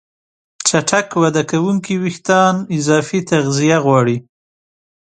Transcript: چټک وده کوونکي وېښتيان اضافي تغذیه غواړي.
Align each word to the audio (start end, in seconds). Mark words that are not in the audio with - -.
چټک 0.67 1.07
وده 1.23 1.43
کوونکي 1.51 1.93
وېښتيان 2.01 2.55
اضافي 2.77 3.19
تغذیه 3.29 3.77
غواړي. 3.85 4.17